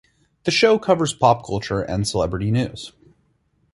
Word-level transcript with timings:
The 0.45 0.49
show 0.49 0.79
covers 0.79 1.13
pop 1.13 1.45
culture 1.45 1.83
and 1.83 2.07
celebrity 2.07 2.49
news. 2.49 2.91